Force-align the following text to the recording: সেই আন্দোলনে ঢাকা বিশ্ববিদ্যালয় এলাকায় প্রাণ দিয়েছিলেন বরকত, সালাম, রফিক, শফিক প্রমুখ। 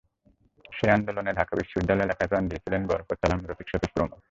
সেই 0.71 0.91
আন্দোলনে 0.91 1.31
ঢাকা 1.33 1.53
বিশ্ববিদ্যালয় 1.55 2.05
এলাকায় 2.05 2.29
প্রাণ 2.29 2.43
দিয়েছিলেন 2.47 2.81
বরকত, 2.87 3.11
সালাম, 3.21 3.39
রফিক, 3.45 3.67
শফিক 3.69 3.91
প্রমুখ। 3.95 4.19